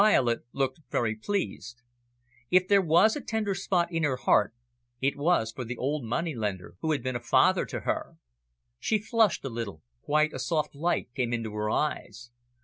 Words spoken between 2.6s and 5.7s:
there was a tender spot in her heart, it was for